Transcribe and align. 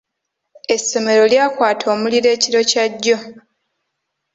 Essomero 0.73 1.23
lyakwata 1.31 1.85
omuliro 1.95 2.27
ekiro 2.35 2.61
kya 2.71 2.85
jjo. 2.91 3.17